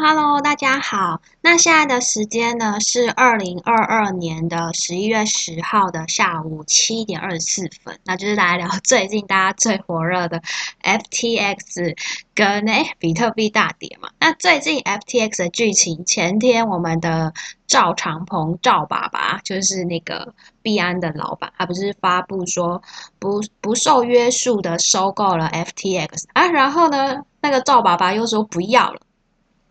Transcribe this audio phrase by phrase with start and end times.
[0.00, 1.20] Hello，大家好。
[1.40, 7.96] 那现在的时间呢是二零二二年的十一月十号的下午七点二十四分。
[8.04, 10.42] 那就是来聊 最近大家最火热的
[10.82, 11.96] FTX
[12.34, 14.08] 跟诶比特币大跌嘛。
[14.18, 17.32] 那最近 FTX 的剧情，前天我们的
[17.68, 22.82] 赵长鹏赵爸爸，就是那个币安的老板，他不是发布说
[23.20, 29.00] 不不受约束的收购了 FTX 啊，然后呢，那个赵爸爸又说不要了。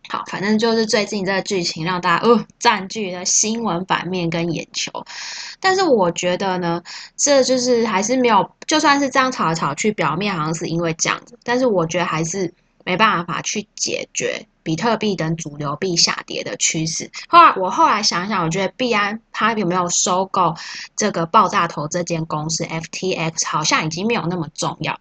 [0.09, 4.91] 好，反正就是最近这个剧情让大家哦占据了新闻版面跟眼球，
[5.59, 6.81] 但是我觉得呢，
[7.15, 12.53] 这就是还是没有，就算是这样吵来吵去，表面好像是因为这样子，但是我觉得还是
[12.83, 17.09] 没办法去解决比特币等主流币下跌的趋势。
[17.27, 20.53] 后来我后来想想，我觉得币安它有没有收购
[20.95, 24.99] 这个爆炸头这间公司 FTX，好像已经没有那么重要。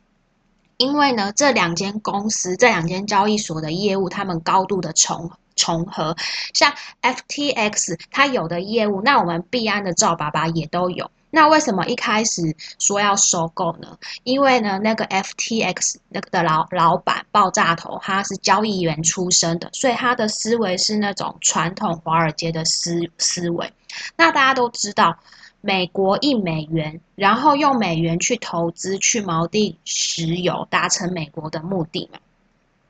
[0.82, 6.16] 因为呢，这两间公司、这两间交易所的业务，他们高度的重重合。
[6.54, 11.08] 像 FTX，它有的业务，那我们币安的赵爸爸也都有。
[11.30, 12.42] 那为什么一开始
[12.80, 13.96] 说要收购呢？
[14.24, 23.72] 因为呢，那个 FTX 那个的老老板爆炸头，他是交易员出身的，所以他的思维是那种传统华尔街的思思维。
[24.16, 25.16] 那大家都知道。
[25.64, 32.18] 美国一美元，然后用美元去投资去锚定石油，达成美国的目的嘛？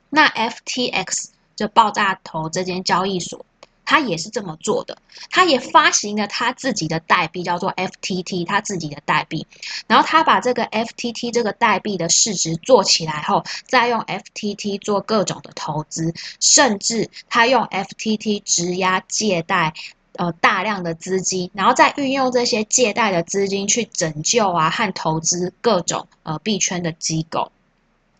[0.09, 3.45] 那 FTX 就爆炸头这间交易所，
[3.85, 4.97] 它也是这么做的，
[5.29, 9.45] 它也发行了它自己的代币，叫做 FTT，它自己的代币。
[9.85, 19.73] 然后它把这个 FTT 这个代币的市值做起来后，再用 FTT 做各种的投资，甚至它用 FTT 质押借贷。
[20.17, 27.51] 呃，大量的资金，然后再运用这些借贷的资金去拯救啊和投资各种呃币圈的机构。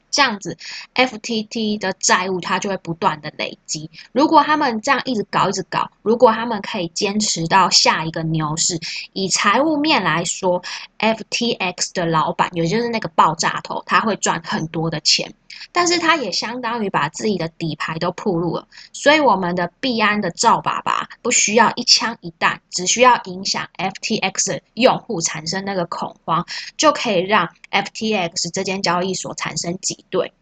[0.09, 0.55] 这样子
[0.93, 3.89] ，FTT 的债务它就会不断的累积。
[4.11, 8.79] 如果他们这样一直搞一直搞，如果他们可以坚持到下一个牛市，
[9.13, 10.61] 以财务面来说
[10.99, 15.33] ，FTX 的老板也就是那个爆炸头，他会赚很多的钱。
[15.71, 18.67] 但是他也相当于把自己的底牌都铺路了。
[18.91, 26.45] 所以我们的币安的赵爸爸不需要一枪一弹，只需要影响 FTX 用户产生那个恐慌，
[26.77, 30.33] 就可以让 FTX 这间交易所产生挤兑。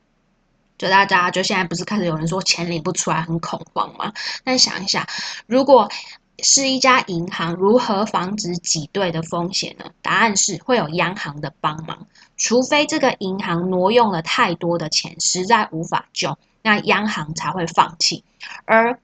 [0.77, 4.11] 就大家就现在不是开始有人说钱领不出来很恐慌吗？
[4.43, 5.05] 但想一想，
[5.45, 5.87] 如果
[6.43, 9.85] 是一家银行，如何防止挤兑的风险呢？
[10.01, 12.07] 答案是会有央行的帮忙，
[12.37, 18.23] 除非这个银行挪用了太多的钱，实在无法救，那央行才会放弃。
[18.65, 18.99] 而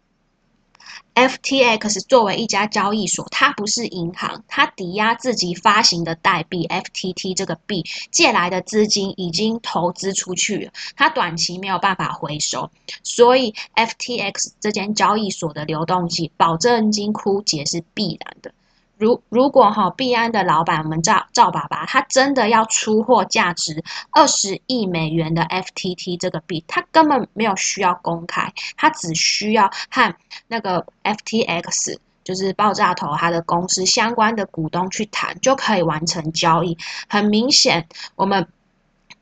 [1.17, 12.69] FTX 作为一家交易所，它不是银行，它抵押自己发行的代币 FTT 这个币借来的资金已经投资出去了，它短期没有办法回收，
[13.01, 18.53] 所以 FTX 这间交易所的流动性保证金枯竭是必然的。
[18.97, 30.15] 如如果哈币安的老板我们赵赵爸爸他真的要出货价值二十亿美元的 FTT 这个币，他根本没有需要公开，他只需要和
[30.47, 36.77] 那个 FTX 就是爆炸头他的公司相关的股东去谈，就可以完成交易。
[37.07, 38.47] 很明显，我们。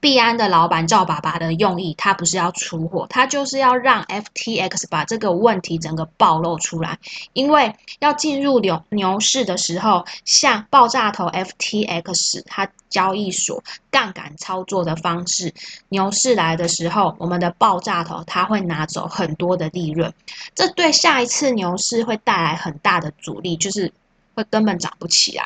[0.06, 7.00] 币安的老板赵爸爸的用意，他不是要出货，他就是要让 FTX 把这个问题整个暴露出来。
[7.34, 15.52] 因为要进入牛牛市的时候，像爆炸头 FTX 它交易所杠杆操作的方式，
[15.90, 20.14] 牛市来的时候，我们的爆炸头它会拿走很多的利润，
[20.54, 23.92] 这对下一次牛市会带来很大的阻力，就是
[24.36, 25.44] 会根本涨不起来。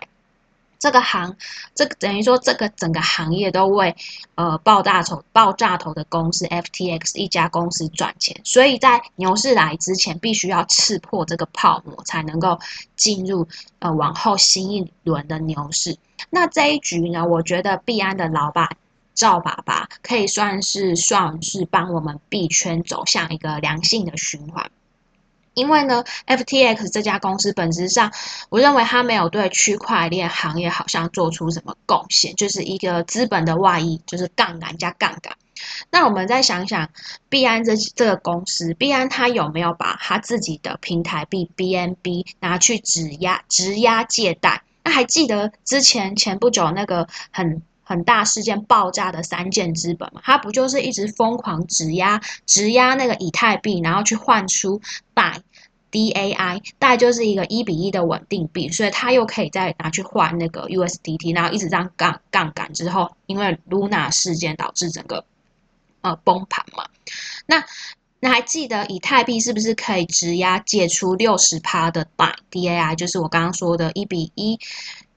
[0.79, 1.35] 这个行，
[1.75, 3.93] 这个等于说，这个整个行业都为
[4.35, 12.57] 呃爆炸头、爆炸头的公司 FTX 一家公司赚钱，所以在牛市来之前，必须要刺破这个泡沫，才能够
[12.95, 13.45] 进入
[13.79, 15.97] 呃往后新一轮的牛市。
[16.29, 18.69] 那这一局呢，我觉得币安的老板
[19.13, 24.71] 赵爸爸可以算是算是帮我们币圈走向一个良性的循环。
[25.59, 28.11] 因为呢，FTX 这家公司本质上，
[28.49, 35.35] 我认为它没有对区块链行业好像做出什么贡献，就是一个资本的外溢，就是杠杆加杠杆。
[35.91, 36.89] 那我们再想想，
[37.27, 44.61] 币安这这个公司，币安它有没有把它自己的平台币 BNB 拿去质押、质押借贷？
[44.85, 50.21] 那还记得之前前不久那个很很大事件爆炸的三件资本嘛？
[50.23, 54.79] 它不就是一直疯狂质押、质押那个以太币，然后去换出
[55.13, 55.41] 贷
[55.91, 65.25] ？DAI 大概就是一个一比一的稳定币，所以它又可以再拿去换那个 USDT，然后一直这样杠杠杆之后，因为 Luna 事件导致整个
[66.01, 66.85] 呃崩盘嘛。
[67.45, 67.65] 那
[68.19, 72.05] 那还记得以太币是不是可以质押借出六十趴的
[72.51, 74.59] DAI，就是我刚刚说的一比一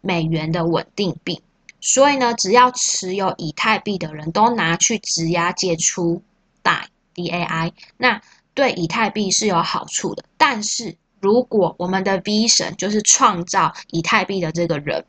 [0.00, 1.42] 美元的稳定币？
[1.80, 6.22] 所以呢，只要持有以太币的人都拿去质押借出
[6.62, 8.22] DAI，那
[8.54, 10.24] 对以太币是有好处的。
[10.36, 15.04] 但是如果我们的 V 神就是创造以太币的这个人，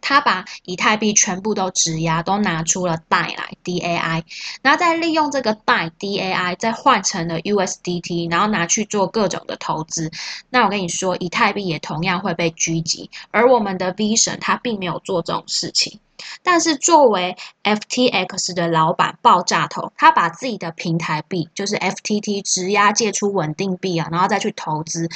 [0.00, 4.22] 他把以太币全部都质押，都拿出了代来 DAI，
[4.62, 10.12] 然后再利用这个代 DAI 再换成了 USDT，然后拿去做各种的投资。
[10.48, 13.10] 那我跟你说，以太币也同样会被狙击。
[13.32, 15.98] 而我们的 V 神他并没有做这种事情，
[16.42, 25.08] 但是作为 FTX 的老板爆炸头，他把自己的平台币就是 FTT 质押借出稳定币啊，然后再去投资，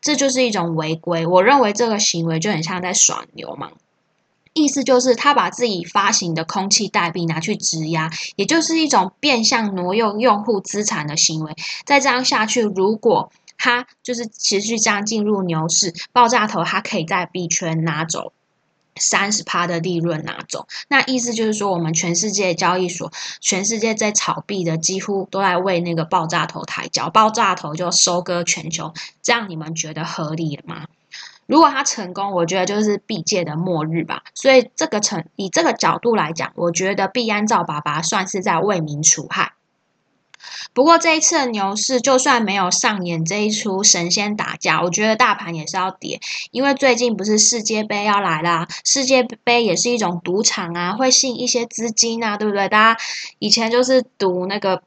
[0.00, 1.26] 这就是一种违规。
[1.26, 3.72] 我认为这个行为就很像在耍流氓。
[4.52, 11.56] 意思就是他把自己发行的空气代币拿去质押，也就是一种变相挪用用户资产的行为。
[11.84, 18.32] 再这样下去，如果他就是持续这样进入牛市，爆炸头他可以在币圈拿走
[18.96, 20.66] 三十趴的利润拿走。
[20.88, 28.92] 那意思就是说，我们全世界交易所、全世界在炒币的几乎都在为那个爆炸头抬轿，爆炸头就收割全球。
[29.22, 30.86] 这样你们觉得合理吗？
[31.46, 34.22] 如果他成功，我觉得就是币界的末日吧。
[34.34, 39.52] 所以这个成以这个角度来讲，我觉得币安造爸爸算是在为民除害。
[40.72, 46.20] 不过这一次的牛市，就算没有上演这一出神仙打架，我觉得大盘也是要跌，
[46.50, 52.68] 因为最近不是世界杯要来啦，世界杯也是一种赌场啊，会吸引一些资金啊，对不对？
[52.68, 53.00] 大家
[53.38, 54.82] 以前就是赌那个。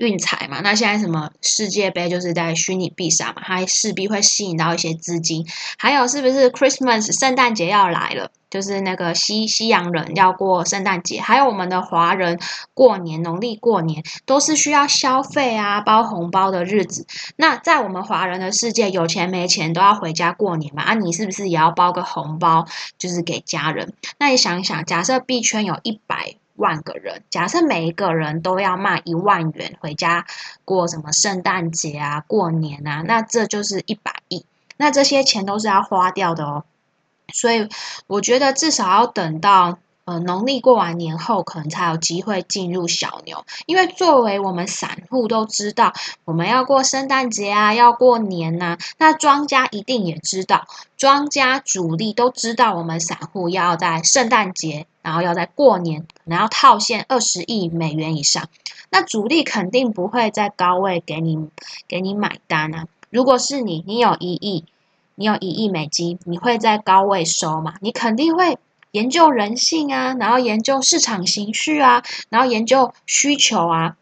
[0.00, 5.46] 运财嘛，那现在什么世界杯就是在虚拟币上嘛，它势必会吸引到一些资金。
[5.78, 12.38] 还有是不是 Christmas 圣诞节要来了，就是那个西西洋人要过圣诞节，还有我们的华人
[12.72, 17.06] 过年农历过年都是需要消费啊，包红包的日子。
[17.36, 22.66] 那在我们华人的世界，有钱没钱都要回家过年嘛，啊，你是不是也要包个红包，
[22.98, 23.92] 就是给家人？
[24.18, 26.36] 那你想一想，假设币圈有一百。
[26.56, 30.26] 万个人，假设每一个人都要卖一万元回家
[30.64, 34.44] 过什么圣诞节啊、过年啊，那这就是一百亿。
[34.76, 36.64] 那这些钱都是要花掉的哦。
[37.32, 37.68] 所以
[38.06, 39.78] 我觉得至少要等到。
[40.06, 43.46] 呃，农历过完年后，可能才有机会进入小牛。
[43.64, 45.94] 因为作为我们散户都知道，
[46.26, 48.76] 我们要过圣诞节啊，要过年呐。
[48.98, 50.66] 那庄家一定也知道，
[50.98, 58.46] 庄家主力都知道，我们散户要在圣诞节，然后要在过年，然后套现二十亿美元以上。
[58.90, 61.48] 那主力肯定不会在高位给你
[61.88, 62.86] 给你买单啊。
[63.08, 64.66] 如果是你，你有一亿，
[65.14, 67.76] 你有一亿美金，你会在高位收嘛？
[67.80, 68.58] 你肯定会。
[68.94, 73.96] 研究人性啊，然后研究市场情绪啊，然后研究需求啊，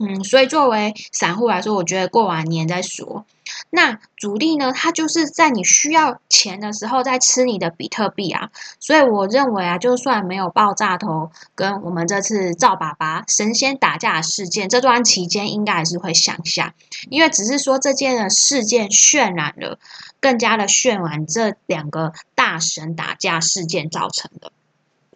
[0.00, 3.26] 嗯，所以作为散户来说，我觉得过完年再说。
[3.68, 8.48] 那主力呢，他就是在你需要钱的时候在吃你的比特币啊，
[8.80, 16.72] 所以我认为啊，就算没有爆炸头跟我们这次赵爸爸神仙打架的事件，这段期间应该还是会向下，
[17.10, 19.78] 因为只是说这件的事件渲染了。
[20.20, 24.52] 更加的渲染这两个大神打架事件造成的。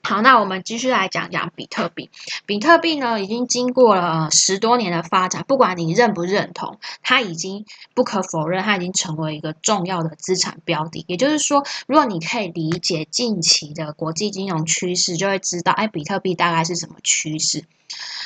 [0.02, 2.08] 好，那我们继续来讲讲比特币。
[2.46, 11.04] 比特币呢，已经经过了十多年的发展，不管你认不认同，它已经不可否认，它已经成为一个重要的资产标的。
[11.06, 17.64] 也就是说，如果你可以理解近期的国际金融趋势，就会知道，哎，比特币大概是什么趋势。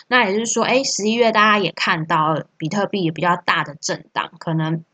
[0.07, 4.85] 那也就是说，哎，十一月大家也看到比特币有比较大的震荡，可能。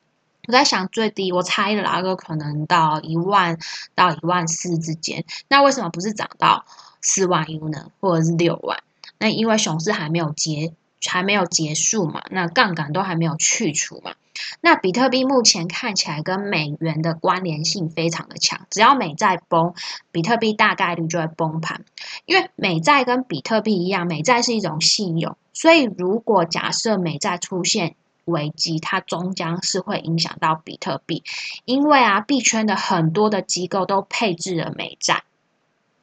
[0.48, 3.58] 我在想最低，我猜的哪个可能到一万
[3.94, 5.22] 到一万四之间？
[5.46, 6.64] 那为什么不是涨到
[7.02, 7.90] 四万 U 呢？
[8.00, 8.82] 或者是六万？
[9.18, 10.72] 那因为熊市还没有结，
[11.06, 14.14] 还没有结束嘛，那杠杆都还没有去除嘛。
[14.62, 19.74] 那比特币目前看起来跟美元的关联性非常的强，只要美债崩，
[20.12, 21.84] 比特币大概率就会崩盘。
[22.24, 27.96] 因为美债跟比特币一样，美债是一种信用，所以如果假设美债出现，
[28.28, 31.24] 危机，它终将是会影响到比特币，
[31.64, 35.24] 因为啊，币圈的很多的机构都配置了美债。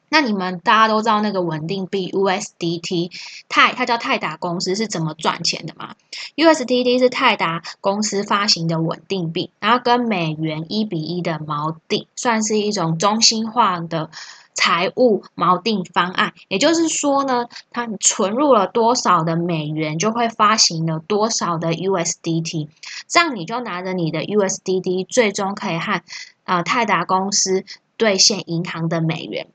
[0.08, 3.10] 那你们大家都知道那个稳定币 USDT
[3.48, 5.96] 泰，它叫泰达公司是怎么赚钱的吗
[6.36, 14.10] ？USDT 是泰达公司发行的稳定币，然后跟美元一比一的锚定，算是一种中心化的。
[14.56, 22.68] 财务锚定方案，也就是说呢，它存入了多少的美元，就会发行了多少的 USDT，
[23.06, 26.02] 这样你就拿着你的 USDT，最终可以和
[26.44, 27.64] 呃泰达公司
[27.96, 29.46] 兑现银行的美元。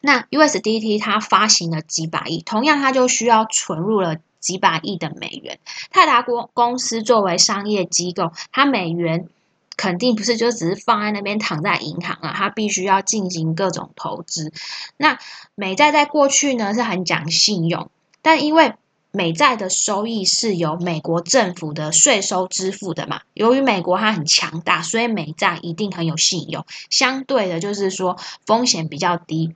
[0.00, 5.58] 那 USDT 它发行了几百亿，同样它就需要存入了几百亿的美元。
[5.90, 9.28] 泰达公公司作为商业机构，它美元
[9.76, 14.52] 肯定不是就只是放在那边躺在银行啊，它必须要进行各种投资。
[14.96, 15.18] 那
[15.54, 17.90] 美债在过去呢是很讲信用，
[18.22, 18.74] 但因为
[19.10, 23.20] 美债的收益是由美国政府的税收支付的嘛？
[23.32, 26.66] 由于美国它很强大，所以美债一定很有信用。
[26.90, 29.54] 相对的，就是说风险比较低。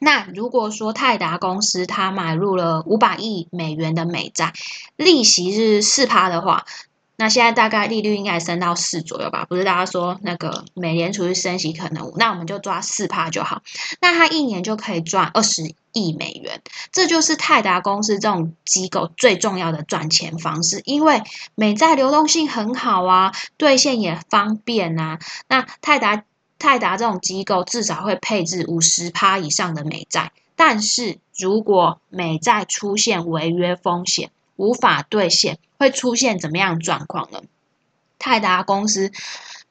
[0.00, 4.52] 那如果说泰达公司它买入了五百亿美元的美债，
[4.96, 6.64] 利息是四趴的话。
[7.16, 9.46] 那现在大概利率应该升到四左右吧？
[9.48, 13.62] 不是大家说那个美联储是升息可能，那我们就抓四帕就好。
[14.00, 16.60] 那它一年就可以赚二十亿美元，
[16.92, 21.22] 这就是泰达公司这种机构最重要的赚钱方式，因为
[21.54, 25.18] 美债流动性很好啊，兑现也方便啊。
[25.48, 26.24] 那泰达
[26.58, 37.42] 泰达这种机构至少会配置五十趴以上的美债，但是如果美债出现违约风险，无法兑现，会出现怎么样状况呢？
[38.18, 39.12] 泰达公司。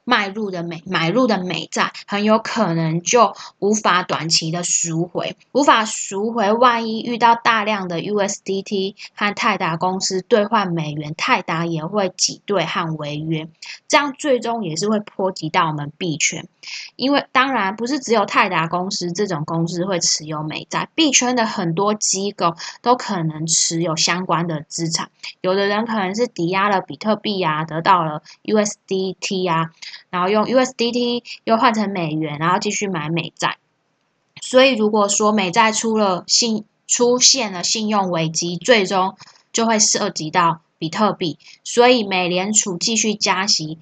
[0.08, 6.52] 买入的美买入的美债很有可能就无法短期的赎回，无法赎回。
[6.52, 13.48] 万一遇到大量的 USDT 和泰达公司兑换美元，泰达也会挤兑和违约，
[13.88, 16.46] 这样最终也是会波及到我们币圈。
[16.96, 25.10] 因为当然不是只有泰达公司这种公司会持有美债，币圈的很多机构都可能持有相关的资产。
[25.40, 29.70] 有的人可能是抵押了比特币啊，得到了 USDT 啊。
[30.10, 33.58] 然后用 USDT 又换成美元，然后继续买美债。
[34.40, 39.16] 所以如果说美债出了信出现了信用危机，最终
[39.52, 41.38] 就会涉及到比特币。
[41.64, 43.78] 所以美联储继续加息，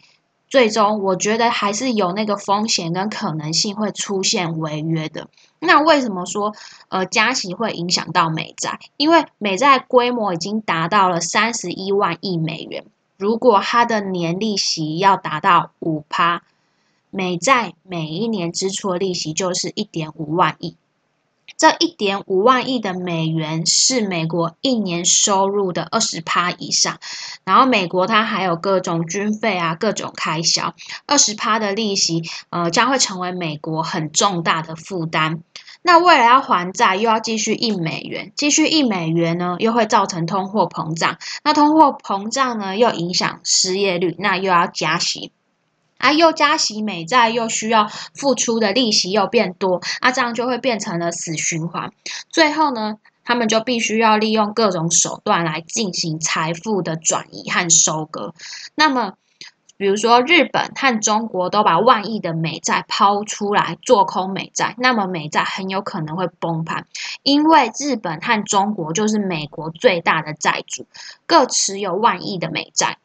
[0.54, 5.26] 最终我觉得还是有那个风险跟可能性会出现违约的。
[5.58, 6.54] 那为什么说
[6.90, 8.78] 呃加息会影响到美债？
[8.96, 12.84] 因为美债规模已经达到了三十一万亿美元。
[13.16, 16.44] 如果它的年利息要达到五趴，
[17.11, 20.76] 美债每一年支出的利息就是一点五万亿。
[21.56, 26.99] 这一点五万亿的美元是美国一年收入的二十趴以上。
[27.44, 30.75] 然后美国它还有各种军费啊，各种开销，
[31.06, 35.42] 二十趴的利息，呃，将会成为美国很重大的负担。
[35.87, 41.18] 那为了要还债，又要继续印美元，继续印美元呢，又会造成通货膨胀。
[41.42, 45.30] 那通货膨胀呢，又影响失业率，那又要加息，
[45.98, 51.92] 啊，又加息，美债又需要付出的利息又变多，啊，这样就会变成了死循环。
[52.28, 58.34] 最后呢，他们就必须要利用各种手段来进行财富的转移和收割。
[58.74, 59.14] 那么，
[59.76, 66.86] 比如说，日本和中国都把万亿的美债抛出来做空美债，那么美债很有可能会崩盘，
[67.22, 70.86] 因为日本和中国就是美国最大的债主，
[71.26, 72.98] 各持有万亿的美债。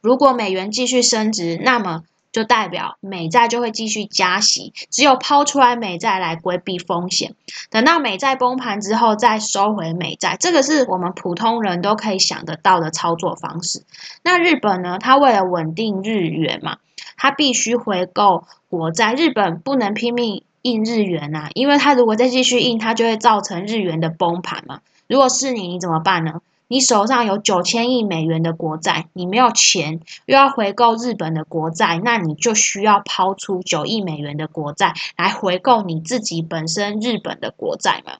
[0.00, 7.34] 如果美元继续升值，那么就代表美债就会继续加息，只有抛出来美债来规避风险。
[7.70, 13.82] 等到美债崩盘之后，再收回美债，这个是我们普通人都可以想得到的操作方式。
[14.22, 14.98] 那日本呢？
[15.00, 16.76] 它为了稳定日元嘛，
[17.16, 19.14] 它必须回购国债。
[19.14, 24.80] 日本不能拼命印日元啊，因为它如果再继续印，它就会造成日元的崩盘嘛。
[25.08, 26.42] 如果是你，你怎么办呢？
[26.68, 38.14] 你手上有九千亿美元的国债，你没有钱，又要回购日本的国债，那你就需要抛出九亿美元的国债来回购你自己本身日本的国债嘛？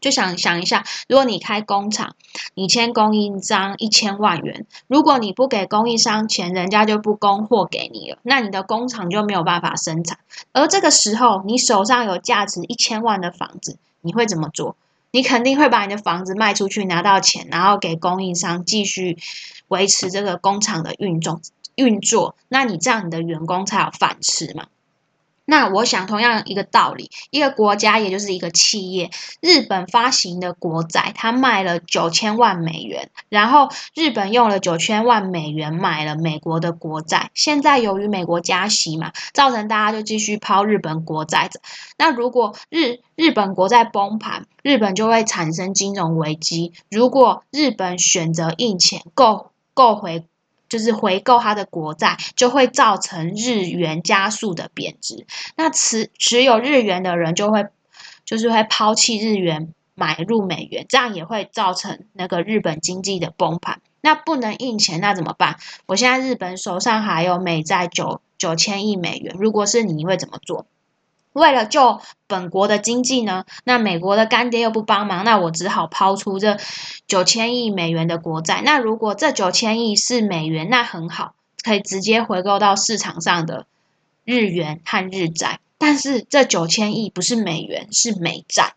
[0.00, 2.14] 就想想一下，如果你开工厂，
[2.52, 10.18] 你签供应商一千万元，如果你不给供应商钱，人家就不供货给你了，那你的工厂就没有办法生产。
[10.52, 14.76] 而这个时候，你手上有价值一千万的房子，你会怎么做？
[15.14, 19.16] 你肯定会把你的房子卖出去，拿到钱，然后给供应商继续
[19.68, 21.40] 维持这个工厂的运作
[21.76, 22.34] 运作。
[22.48, 24.66] 那你这样，你的员工才有饭吃嘛？
[25.46, 29.10] 那我想，同样一个道理，一个国家也就是一个企业，
[29.40, 37.30] 日本发行的国债，它卖了九千万美元，然后日本用了九千万美元买了美国的国债。
[37.34, 41.50] 现在由于美国加息嘛，造成大家就继续抛日本国债。
[41.98, 46.72] 那如果日日本国债崩盘，日本就会产生金融危机。
[46.90, 50.26] 如果日本选择印钱，购购回。
[50.68, 55.26] 就是回购它的国债，就会造成日元加速的贬值。
[55.56, 57.66] 那持持有日元的人就会，
[58.24, 63.80] 就是会抛弃日元，买入美元，这样也会造成那个日本经济的崩盘。
[64.00, 65.58] 那不能印钱，那怎么办？
[65.86, 70.66] 我现在日本手上还有美债九九千亿美元，如果是你会怎么做？
[71.34, 76.56] 为了救本国的经济呢，那美国的干爹又不帮忙，那我只好抛出这
[77.06, 78.62] 九千亿美元的国债。
[78.64, 83.66] 那如果这九千亿是美元，那很好，可以直接回购到市场上的
[84.24, 85.58] 日元和日债。
[85.76, 88.74] 但是这九千亿不是美元，是美债，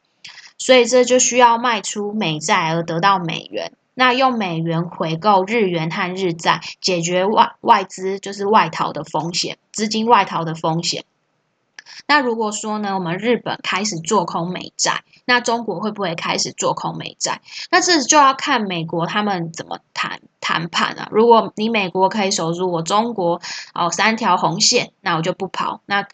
[0.58, 3.72] 所以这就需要卖出美债而得到美元。
[3.94, 11.06] 那用美元回购日元和日债，解决外外资就是外逃的风险，资金外逃的风险。
[12.08, 17.42] 那如果说呢，我们日本开始做空美债，那中国会不会开始做空美债？
[17.72, 21.08] 那这就要看美国他们怎么谈谈判啊。
[21.12, 23.42] 如果你美国可以守住我中国
[23.74, 25.82] 哦三条红线，那我就不跑。
[25.86, 26.08] 那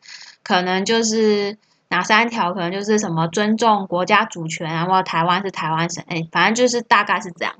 [0.43, 1.57] 可能就是
[1.89, 2.53] 哪三条？
[2.53, 7.53] 可能就是什么尊重国家主权啊，或台湾是台湾省，哎，反正就是大概是这样。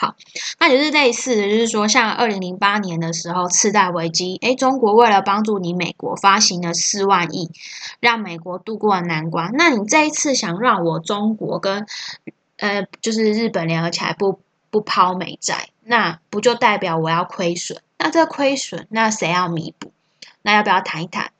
[0.00, 0.16] 好，
[0.58, 7.50] 那也是类似的，就是说，像二零零八年的时候，次贷危机，诶，中国为了帮助你美国，发行了四万亿，
[8.00, 9.50] 让美国度过了难关。
[9.52, 11.84] 那你这一次想让我中国跟
[12.56, 14.40] 呃，就是日本联合起来不
[14.70, 17.76] 不抛美债，那不就代表我要亏损？
[17.98, 19.92] 那这亏损，那谁要弥补？
[20.40, 21.30] 那要不要谈一谈？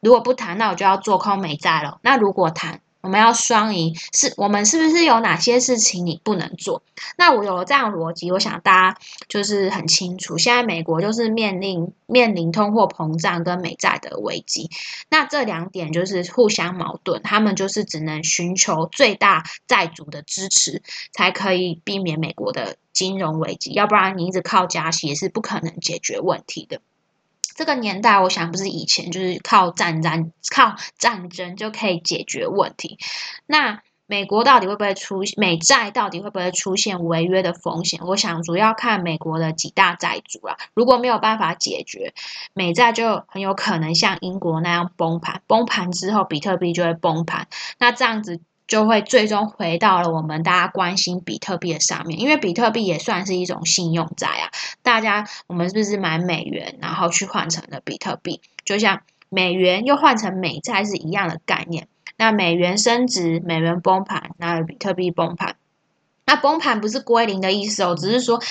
[0.00, 1.98] 如果不谈，那我就要做空美债了。
[2.00, 2.80] 那如果谈？
[3.06, 6.82] 我们要双赢，是我们是不是有哪些事情你不能做？
[7.16, 8.98] 那我有了这样逻辑，我想大家
[9.28, 10.36] 就是很清楚。
[10.36, 14.68] 现在美国就是面临面临通货膨胀跟美债的危机，
[15.08, 20.82] 那这两点就是互相矛盾，他们就是只能寻求最大债主的支持，
[21.12, 23.70] 才可以避免美国的金融危机。
[23.70, 26.80] 要不然你一直靠加息也是不可能解决问题的。
[27.54, 32.98] 这个年代，我想不是以前就是靠战争、靠战争就可以解决问题。
[33.46, 35.90] 那美国到底会不会出美债？
[35.90, 38.00] 到底会不会出现违约的风险？
[38.04, 40.56] 我想主要看美国的几大债主啊。
[40.74, 42.14] 如果没有办法解决，
[42.54, 45.42] 美债就很有可能像英国那样崩盘。
[45.46, 47.48] 崩盘之后，比特币就会崩盘。
[47.78, 48.40] 那这样子。
[48.66, 54.50] 就会最终回到了我们大家关心比特币的上面，因为比特币也算是一种信用债啊。
[54.82, 58.40] 大家我们是不是买美元，然后去换成了比特币？
[58.64, 61.88] 就像美元又换成美债是一样的概念。
[62.16, 65.56] 那美元升值，美元崩盘，那比特币崩盘。
[66.24, 68.42] 那崩盘不是归零的意思哦，只是说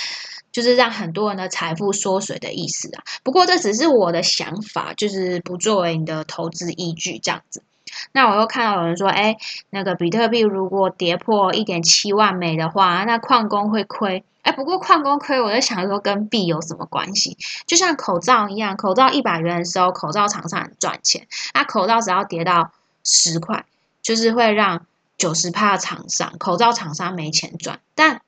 [0.51, 3.03] 就是让很多人的财富缩水的意思啊。
[3.23, 7.63] 不过这只是我的想法，就是不作为你的投资依据这样子。
[8.11, 9.37] 那我又看到有人说，哎，
[9.69, 14.23] 那个比特币如果跌破一点七万美的话，那矿工会亏。
[14.43, 17.35] 哎，不过矿工亏，我在想说跟币有什么关系？
[17.65, 21.27] 就像口罩一样，口罩一百元的时候，口罩厂商很赚钱。
[21.55, 22.71] 那口罩只要跌到
[23.03, 23.65] 十块，
[24.03, 24.85] 就是会让
[25.17, 27.79] 九十趴的厂商，口罩厂商没钱赚。
[27.95, 28.21] 但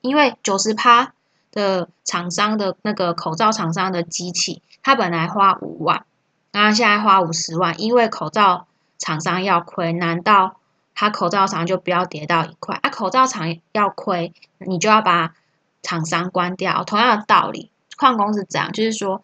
[0.00, 1.12] 因为九十趴
[1.52, 6.06] 的厂商的那个口罩厂商的机器，它本来花五万，
[6.52, 8.66] 那现在花五十万，因为口罩。
[9.04, 10.56] 厂商要亏，难道
[10.94, 12.78] 他口罩厂就不要跌到一块？
[12.80, 15.34] 啊，口罩厂要亏，你就要把
[15.82, 16.84] 厂商关掉。
[16.84, 19.22] 同样的道理，矿工是这样，就是说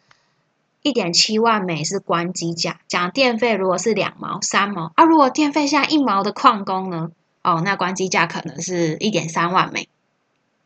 [0.82, 7.10] 一点七万美是关机价，讲电费如果是两毛、三毛，啊，如果电费现在一毛的矿工呢？
[7.42, 9.88] 哦，那关机价可能是一点三万美。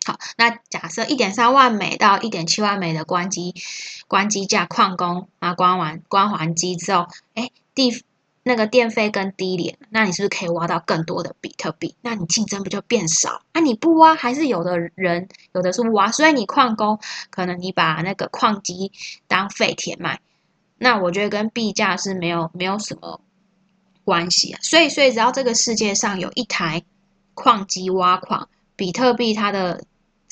[0.05, 3.55] 好，那假设一点三万美到一点七万美的关机
[4.09, 8.03] 关机价，矿工啊关完关完机之后，哎，地。
[8.46, 11.96] 那个电费更低廉，那你是不是可以挖到更多的比特币？
[12.02, 13.42] 那你竞争不就变少？
[13.52, 18.92] 啊，你不挖，还是有的人有的是挖，所以你矿工可能你把那个矿机
[19.26, 20.20] 当废铁卖，
[20.76, 23.20] 那我觉得跟币价是没有没有什么
[24.04, 24.61] 关系啊。
[24.62, 26.85] 所以，所以只要这个世界上有一台
[27.33, 29.83] 矿机挖矿，比特币它的。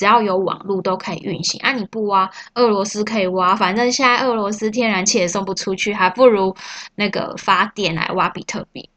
[0.03, 1.71] 只要有网络都可以运行啊！
[1.71, 6.53] 你不挖，俄罗斯可以挖，反正现在俄罗斯天然气也送不出去，还不如
[6.95, 8.89] 那个发电来挖比特币。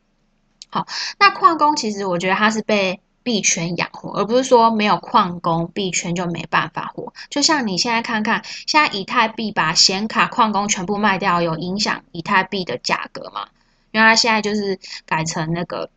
[0.69, 0.85] 好，
[1.21, 7.15] 那矿工其实我觉得他是被币圈养活，而不是说没有矿工币圈就没办法活。
[7.31, 13.47] 就像你现在看看，现在以太币把显卡矿工全部卖掉，有影响以太币的价格吗？
[13.93, 15.89] 因为它现在就是改成那个。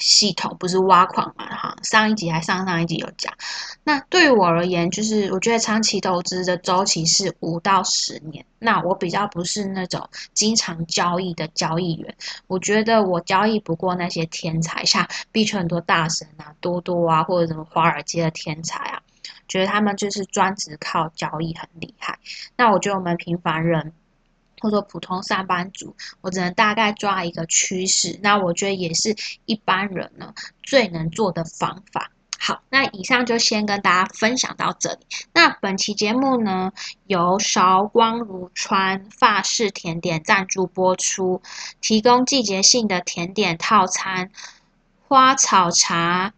[0.00, 1.46] 系统不是挖矿嘛？
[1.46, 3.32] 哈，上一集还上上一集有讲。
[3.84, 8.44] 那对于我而言，就是我觉得长期投资的周期是五到十年。
[8.58, 12.14] 那我比较不是那种经常交易的交易员。
[12.46, 19.00] 我觉得我交易不过那些天才，像币圈很多大神啊，多多啊，或者什么华尔街的天才啊，
[19.48, 22.18] 觉得他们就是专职靠交易很厉害。
[22.56, 23.92] 那我觉得我们平凡人。
[24.60, 28.18] 或者普通上班族，我只能大概抓一个趋势。
[28.22, 32.10] 那我觉得也是一般人呢最能做的方法。
[32.42, 35.00] 好，那以上就先跟大家分享到这里。
[35.34, 36.72] 那本期节目呢，
[37.06, 41.42] 由韶光如川法式甜点赞助播出，
[41.82, 44.30] 提供季节性的甜点套餐，
[45.06, 46.32] 花草茶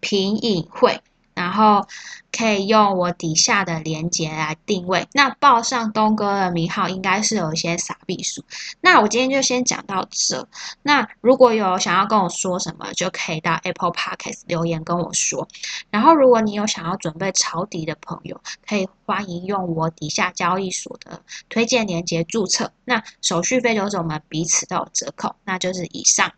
[0.00, 1.00] 品饮会。
[1.34, 1.86] 然后
[2.32, 5.06] 可以用我底下的链接来定位。
[5.12, 8.44] 那报上东哥的名号，应该是有一些傻逼数。
[8.80, 10.48] 那我今天就先讲到这。
[10.82, 15.46] 那如果有想要跟我说什么，就可以到 Apple Podcast 留言跟我说。
[15.90, 22.72] 然后如果你有想要准备抄底的朋友，可以欢迎用我底下交易所的推荐链接注册。
[22.84, 25.34] 那手续费就是我们彼此都有折扣。
[25.44, 26.32] 那就是以上，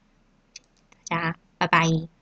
[1.09, 2.16] 大家拜拜。